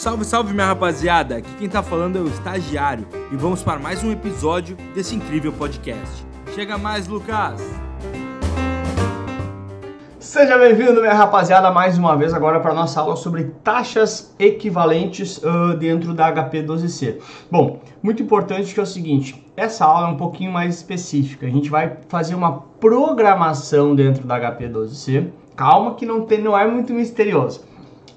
[0.00, 1.36] Salve, salve minha rapaziada!
[1.36, 5.52] Aqui quem tá falando é o Estagiário e vamos para mais um episódio desse incrível
[5.52, 6.24] podcast.
[6.54, 7.60] Chega mais, Lucas!
[10.18, 15.76] Seja bem-vindo, minha rapaziada, mais uma vez agora para nossa aula sobre taxas equivalentes uh,
[15.78, 17.18] dentro da HP12C.
[17.50, 21.44] Bom, muito importante que é o seguinte, essa aula é um pouquinho mais específica.
[21.44, 25.28] A gente vai fazer uma programação dentro da HP12C.
[25.54, 27.68] Calma que não, tem, não é muito misterioso.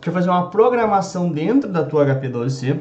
[0.04, 2.78] Gente vai fazer uma programação dentro da tua HP12C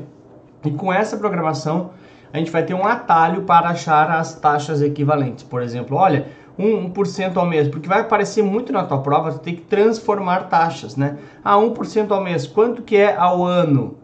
[0.64, 1.90] e com essa programação
[2.32, 5.44] a gente vai ter um atalho para achar as taxas equivalentes.
[5.44, 6.26] Por exemplo, olha,
[6.58, 10.96] 1%, ao mês, porque vai aparecer muito na tua prova, tu tem que transformar taxas,
[10.96, 11.16] né?
[11.44, 13.98] Ah, 1% ao mês, quanto que é ao ano?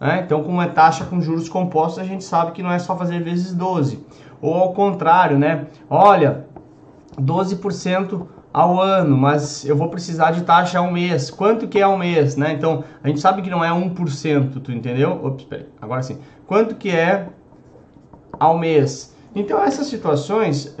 [0.00, 2.96] É, então, como é taxa com juros compostos, a gente sabe que não é só
[2.96, 3.98] fazer vezes 12.
[4.40, 5.66] Ou ao contrário, né?
[5.90, 6.46] Olha,
[7.20, 11.30] 12% ao ano, mas eu vou precisar de taxa ao mês.
[11.30, 12.52] Quanto que é ao mês, né?
[12.52, 15.20] Então, a gente sabe que não é 1%, tu entendeu?
[15.24, 16.18] Ops, peraí, agora sim.
[16.46, 17.28] Quanto que é
[18.38, 19.14] ao mês?
[19.34, 20.76] Então, essas situações,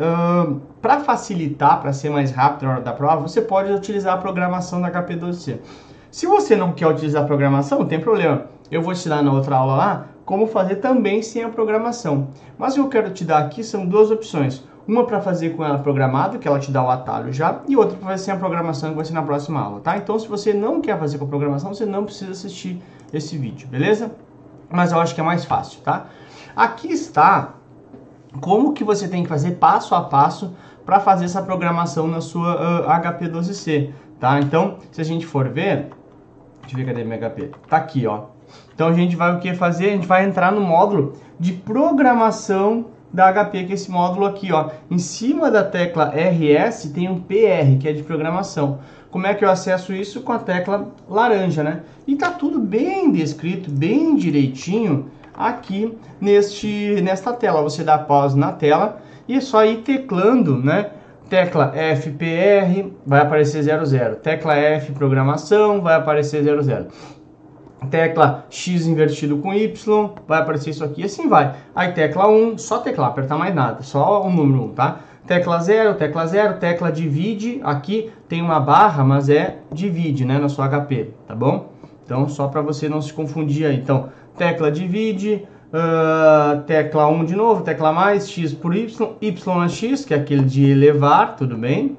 [0.82, 4.82] para facilitar, para ser mais rápido na hora da prova, você pode utilizar a programação
[4.82, 5.58] da HP12C.
[6.10, 8.46] Se você não quer utilizar a programação, não tem problema.
[8.68, 12.28] Eu vou te dar na outra aula lá como fazer também sem a programação.
[12.58, 14.64] Mas o que eu quero te dar aqui são duas opções.
[14.86, 17.96] Uma para fazer com ela programada, que ela te dá o atalho já, e outra
[17.96, 19.96] para fazer sem a programação, que vai ser na próxima aula, tá?
[19.96, 23.68] Então, se você não quer fazer com a programação, você não precisa assistir esse vídeo,
[23.68, 24.12] beleza?
[24.70, 26.06] Mas eu acho que é mais fácil, tá?
[26.56, 27.54] Aqui está
[28.40, 32.82] como que você tem que fazer passo a passo para fazer essa programação na sua
[32.82, 34.40] uh, HP12C, tá?
[34.40, 35.90] Então, se a gente for ver,
[36.62, 38.24] deixa eu ver cadê meu HP, tá aqui, ó.
[38.74, 39.90] Então a gente vai o que fazer?
[39.90, 44.52] A gente vai entrar no módulo de programação da HP, que é esse módulo aqui,
[44.52, 44.70] ó.
[44.90, 48.78] Em cima da tecla RS tem um PR, que é de programação.
[49.10, 50.20] Como é que eu acesso isso?
[50.22, 51.80] Com a tecla laranja, né?
[52.06, 57.62] E tá tudo bem descrito, bem direitinho aqui neste, nesta tela.
[57.62, 60.90] Você dá pause na tela e é só ir teclando, né?
[61.28, 64.16] Tecla FPR vai aparecer 00.
[64.16, 66.88] Tecla F programação vai aparecer 00.
[67.88, 71.54] Tecla X invertido com Y vai aparecer isso aqui, assim vai.
[71.74, 75.00] Aí tecla 1, só teclar, apertar mais nada, só o número 1, tá?
[75.26, 80.48] Tecla 0, tecla 0, tecla divide, aqui tem uma barra, mas é divide, né, na
[80.48, 81.72] sua HP, tá bom?
[82.04, 83.76] Então, só para você não se confundir aí.
[83.76, 88.88] Então, tecla divide, uh, tecla 1 de novo, tecla mais, x por y,
[89.20, 91.96] y a x, que é aquele de elevar, tudo bem?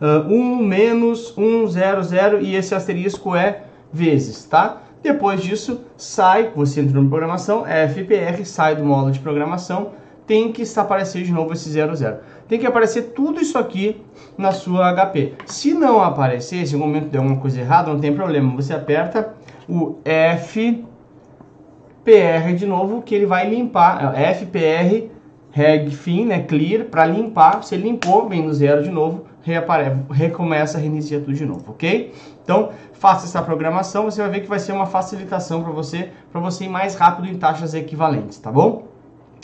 [0.00, 4.82] Uh, 1 menos 1, 0, 0, e esse asterisco é vezes, tá?
[5.02, 9.92] Depois disso, sai, você entra na programação, FPR, sai do módulo de programação,
[10.26, 12.18] tem que aparecer de novo esse 00.
[12.48, 14.02] Tem que aparecer tudo isso aqui
[14.36, 15.34] na sua HP.
[15.46, 18.54] Se não aparecer, se em algum momento der alguma coisa errada, não tem problema.
[18.56, 19.34] Você aperta
[19.68, 20.84] o FPR
[22.56, 24.14] de novo, que ele vai limpar.
[24.16, 25.08] É, FPR,
[25.50, 27.62] reg fim, né, clear, para limpar.
[27.62, 32.12] Você limpou, vem no zero de novo, reaparece, recomeça, reinicia tudo de novo, ok?
[32.42, 36.40] Então, faça essa programação, você vai ver que vai ser uma facilitação para você, para
[36.40, 38.88] você ir mais rápido em taxas equivalentes, tá bom?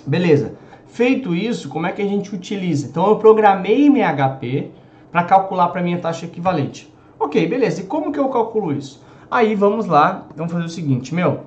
[0.04, 0.54] Beleza.
[0.88, 2.88] Feito isso, como é que a gente utiliza?
[2.88, 4.72] Então eu programei minha HP
[5.12, 6.92] para calcular para minha taxa equivalente.
[7.20, 7.82] Ok, beleza.
[7.82, 9.04] E como que eu calculo isso?
[9.30, 11.46] Aí vamos lá, vamos fazer o seguinte, meu.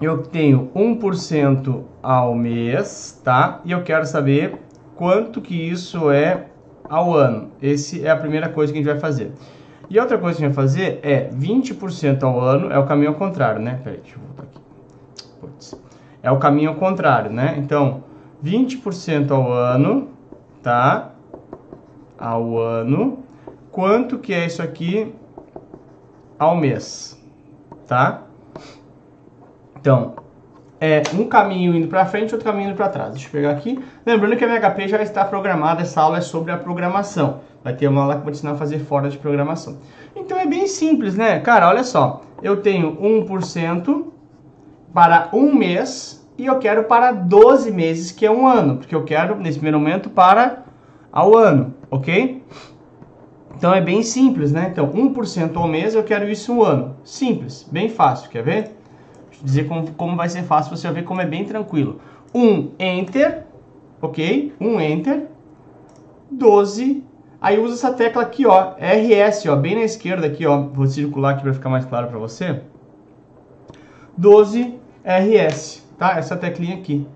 [0.00, 3.60] Eu tenho 1% ao mês, tá?
[3.64, 4.60] E eu quero saber
[4.96, 6.46] quanto que isso é
[6.88, 7.50] ao ano.
[7.60, 9.32] Esse é a primeira coisa que a gente vai fazer.
[9.90, 13.10] E outra coisa que a gente vai fazer é 20% ao ano, é o caminho
[13.10, 13.80] ao contrário, né?
[13.82, 14.60] Peraí, deixa eu voltar aqui.
[15.40, 15.82] Putz
[16.22, 17.56] é o caminho ao contrário, né?
[17.58, 18.04] Então,
[18.42, 20.08] 20% ao ano,
[20.62, 21.10] tá?
[22.16, 23.24] Ao ano.
[23.72, 25.12] Quanto que é isso aqui
[26.38, 27.20] ao mês,
[27.88, 28.22] tá?
[29.76, 30.14] Então,
[30.84, 33.12] é um caminho indo para frente, outro caminho indo para trás.
[33.12, 33.78] Deixa eu pegar aqui.
[34.04, 37.38] Lembrando que a minha HP já está programada, essa aula é sobre a programação.
[37.62, 39.78] Vai ter uma aula que vou ensinar a fazer fora de programação.
[40.16, 41.38] Então é bem simples, né?
[41.38, 42.22] Cara, olha só.
[42.42, 44.06] Eu tenho 1%
[44.92, 49.04] para um mês e eu quero para 12 meses, que é um ano, porque eu
[49.04, 50.64] quero, nesse primeiro momento, para
[51.12, 52.42] ao ano, ok?
[53.56, 54.70] Então é bem simples, né?
[54.72, 56.96] Então, 1% ao mês, eu quero isso um ano.
[57.04, 58.81] Simples, bem fácil, quer ver?
[59.32, 62.00] Deixa eu dizer como, como vai ser fácil, você vai ver como é bem tranquilo.
[62.34, 63.44] 1, Enter,
[64.00, 64.52] ok?
[64.60, 65.26] 1, Enter,
[66.30, 67.04] 12,
[67.40, 71.32] aí usa essa tecla aqui, ó, RS, ó, bem na esquerda aqui, ó, vou circular
[71.32, 72.60] aqui para ficar mais claro para você.
[74.16, 76.18] 12, RS, tá?
[76.18, 77.06] Essa teclinha aqui.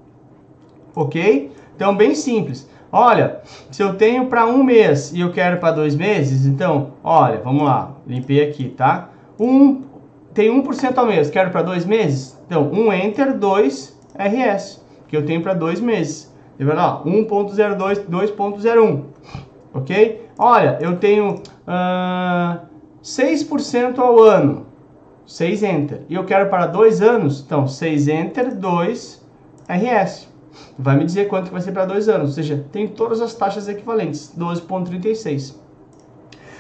[0.95, 1.53] Ok?
[1.77, 2.67] Então, bem simples.
[2.91, 7.39] Olha, se eu tenho para um mês e eu quero para dois meses, então, olha,
[7.45, 9.11] vamos lá, limpei aqui, tá?
[10.39, 12.41] Tem 1% ao mês, quero para dois meses?
[12.47, 16.33] Então, 1 Enter, 2 RS, que eu tenho para dois meses.
[16.57, 17.27] Tá vendo?
[17.29, 19.03] 1.02, 2.01,
[19.75, 20.29] ok?
[20.39, 22.61] Olha, eu tenho uh,
[23.03, 24.67] 6% ao ano,
[25.27, 26.03] 6 Enter.
[26.09, 29.27] E eu quero para dois anos, então, 6 Enter, 2
[29.69, 30.29] RS
[30.79, 33.67] vai me dizer quanto vai ser para dois anos, ou seja, tem todas as taxas
[33.67, 35.57] equivalentes, 12,36.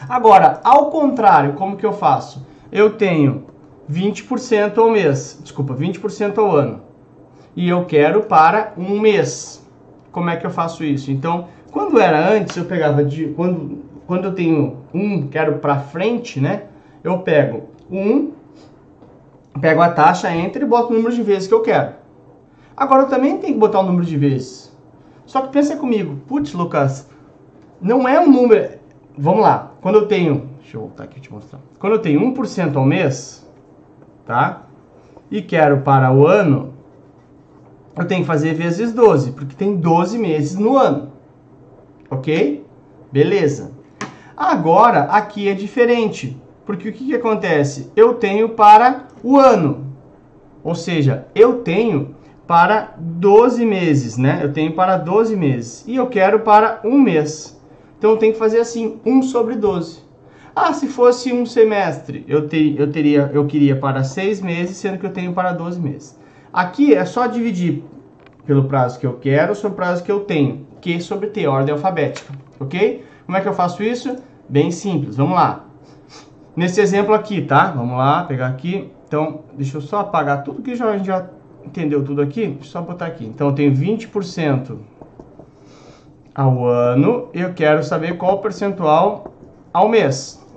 [0.08, 2.44] Agora, ao contrário, como que eu faço?
[2.72, 3.47] Eu tenho
[3.90, 6.82] 20% ao mês, desculpa, 20% ao ano,
[7.56, 9.66] e eu quero para um mês.
[10.12, 11.10] Como é que eu faço isso?
[11.10, 16.40] Então, quando era antes, eu pegava de quando quando eu tenho um, quero para frente,
[16.40, 16.62] né?
[17.04, 18.32] Eu pego um,
[19.60, 21.92] pego a taxa entre e boto o número de vezes que eu quero.
[22.74, 24.74] Agora eu também tenho que botar o número de vezes.
[25.26, 27.06] Só que pensa comigo, putz, Lucas,
[27.82, 28.78] não é um número.
[29.16, 30.48] Vamos lá, quando eu tenho.
[30.62, 31.60] Deixa eu voltar aqui te mostrar.
[31.78, 33.46] Quando eu tenho 1% ao mês,
[34.28, 34.66] tá?
[35.30, 36.74] E quero para o ano,
[37.96, 41.12] eu tenho que fazer vezes 12, porque tem 12 meses no ano.
[42.10, 42.64] Ok?
[43.10, 43.72] Beleza.
[44.36, 46.40] Agora, aqui é diferente.
[46.66, 47.90] Porque o que, que acontece?
[47.96, 49.94] Eu tenho para o ano.
[50.62, 52.14] Ou seja, eu tenho
[52.46, 54.40] para 12 meses, né?
[54.42, 55.84] Eu tenho para 12 meses.
[55.86, 57.58] E eu quero para um mês.
[57.96, 60.07] Então eu tenho que fazer assim, 1 sobre 12.
[60.60, 62.40] Ah, se fosse um semestre, eu,
[62.76, 66.18] eu, teria, eu queria para 6 meses, sendo que eu tenho para 12 meses.
[66.52, 67.84] Aqui é só dividir
[68.44, 71.72] pelo prazo que eu quero sobre o prazo que eu tenho, que sobre T, ordem
[71.72, 73.04] alfabética, ok?
[73.24, 74.16] Como é que eu faço isso?
[74.48, 75.64] Bem simples, vamos lá.
[76.56, 77.70] Nesse exemplo aqui, tá?
[77.70, 78.90] Vamos lá, pegar aqui.
[79.06, 81.24] Então, deixa eu só apagar tudo que já, a gente já
[81.64, 82.58] entendeu tudo aqui?
[82.62, 83.24] Só botar aqui.
[83.24, 84.76] Então, eu tenho 20%
[86.34, 89.32] ao ano eu quero saber qual o percentual
[89.72, 90.47] ao mês.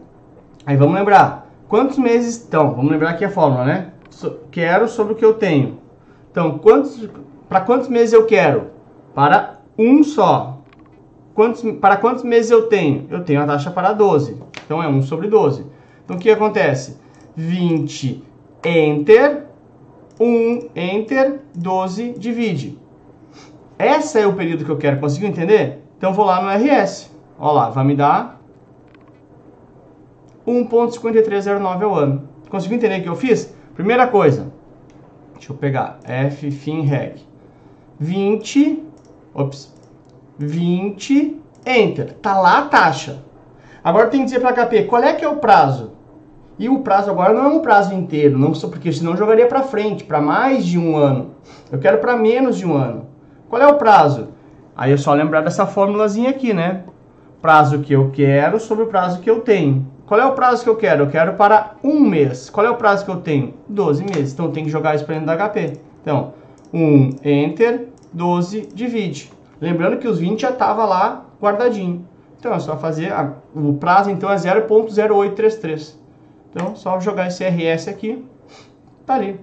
[0.65, 1.49] Aí vamos lembrar.
[1.67, 2.75] Quantos meses estão?
[2.75, 3.91] Vamos lembrar aqui a fórmula, né?
[4.09, 5.79] So, quero sobre o que eu tenho.
[6.29, 7.09] Então, quantos
[7.47, 8.71] para quantos meses eu quero?
[9.13, 10.59] Para um só.
[11.33, 13.07] Quantos, para quantos meses eu tenho?
[13.09, 14.37] Eu tenho a taxa para 12.
[14.65, 15.65] Então, é 1 sobre 12.
[16.03, 16.99] Então, o que acontece?
[17.35, 18.23] 20
[18.63, 19.47] enter
[20.21, 22.77] 1, Enter, 12, divide.
[23.79, 24.99] Esse é o período que eu quero.
[24.99, 25.83] Conseguiu entender?
[25.97, 27.11] Então, vou lá no RS.
[27.39, 28.39] Olha lá, vai me dar
[30.51, 32.29] 1.5309 ao ano.
[32.49, 33.55] Conseguiu entender o que eu fiz?
[33.73, 34.51] Primeira coisa,
[35.33, 37.21] deixa eu pegar F, fim, reg.
[37.99, 38.83] 20,
[39.33, 39.73] ops,
[40.37, 42.13] 20, Enter.
[42.13, 43.19] Tá lá a taxa.
[43.83, 45.91] Agora tem que dizer para HP, qual é que é o prazo?
[46.57, 49.63] E o prazo agora não é um prazo inteiro, não só porque senão jogaria para
[49.63, 51.31] frente, para mais de um ano.
[51.71, 53.07] Eu quero para menos de um ano.
[53.49, 54.29] Qual é o prazo?
[54.75, 56.83] Aí é só lembrar dessa formulazinha aqui, né?
[57.41, 59.87] Prazo que eu quero sobre o prazo que eu tenho.
[60.11, 61.03] Qual é o prazo que eu quero?
[61.05, 62.49] Eu quero para um mês.
[62.49, 63.53] Qual é o prazo que eu tenho?
[63.69, 64.33] 12 meses.
[64.33, 65.77] Então tenho que jogar isso para dentro da HP.
[66.01, 66.33] Então,
[66.73, 69.31] 1, Enter, 12, divide.
[69.61, 72.05] Lembrando que os 20 já estava lá guardadinho.
[72.37, 75.95] Então é só fazer, a, o prazo então é 0.0833.
[76.49, 78.21] Então, só jogar esse RS aqui,
[79.05, 79.39] tá ali.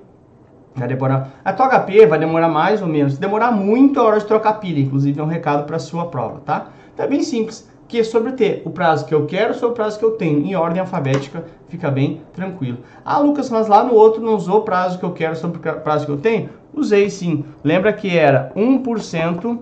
[0.77, 1.31] Vai demorar.
[1.43, 3.17] A tua HP vai demorar mais ou menos.
[3.17, 4.83] Demorar muito, é hora de trocar pilha.
[4.83, 6.69] Inclusive, é um recado para sua prova, tá?
[6.93, 7.67] Então, é bem simples.
[7.89, 10.45] Que sobre ter o prazo que eu quero sobre o prazo que eu tenho.
[10.45, 12.79] Em ordem alfabética, fica bem tranquilo.
[13.03, 15.81] Ah, Lucas, mas lá no outro não usou o prazo que eu quero sobre o
[15.81, 16.51] prazo que eu tenho?
[16.75, 17.45] Usei sim.
[17.65, 19.59] Lembra que era 1%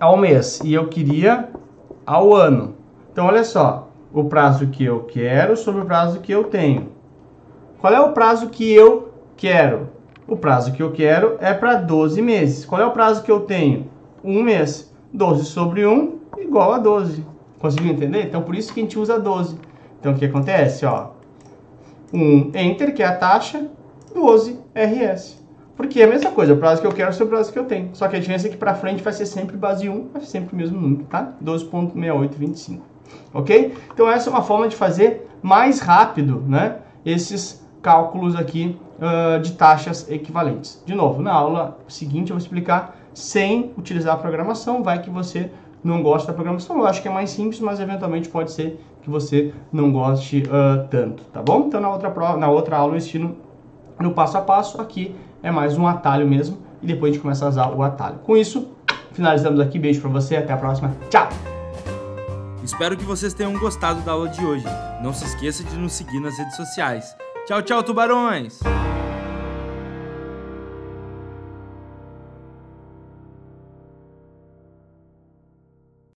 [0.00, 0.60] ao mês.
[0.64, 1.50] E eu queria
[2.06, 2.74] ao ano.
[3.12, 6.88] Então, olha só o prazo que eu quero sobre o prazo que eu tenho.
[7.78, 9.90] Qual é o prazo que eu quero?
[10.26, 12.64] O prazo que eu quero é para 12 meses.
[12.64, 13.90] Qual é o prazo que eu tenho?
[14.24, 14.92] Um mês.
[15.12, 17.24] 12 sobre 1 igual a 12.
[17.58, 18.24] Conseguiu entender?
[18.24, 19.58] Então, por isso que a gente usa 12.
[20.00, 20.84] Então, o que acontece?
[20.84, 21.10] Ó,
[22.12, 23.66] 1 Enter, que é a taxa,
[24.14, 25.42] 12 RS.
[25.76, 27.64] Porque é a mesma coisa, o prazo que eu quero sobre o prazo que eu
[27.64, 27.90] tenho.
[27.94, 30.28] Só que a diferença é que para frente vai ser sempre base 1, vai ser
[30.28, 31.32] sempre o mesmo número, tá?
[31.42, 32.94] 12.6825
[33.32, 33.74] ok?
[33.92, 36.78] Então essa é uma forma de fazer mais rápido, né?
[37.04, 40.82] Esses cálculos aqui uh, de taxas equivalentes.
[40.86, 45.50] De novo, na aula seguinte eu vou explicar sem utilizar a programação, vai que você
[45.84, 49.10] não gosta da programação, eu acho que é mais simples, mas eventualmente pode ser que
[49.10, 51.66] você não goste uh, tanto, tá bom?
[51.66, 53.36] Então na outra prova, na outra aula eu ensino
[54.00, 57.44] no passo a passo, aqui é mais um atalho mesmo e depois a gente começa
[57.44, 58.18] a usar o atalho.
[58.24, 58.68] Com isso,
[59.12, 61.28] finalizamos aqui, beijo para você, até a próxima, tchau!
[62.62, 64.64] Espero que vocês tenham gostado da aula de hoje.
[65.02, 67.14] Não se esqueça de nos seguir nas redes sociais.
[67.46, 68.58] Tchau, tchau, tubarões!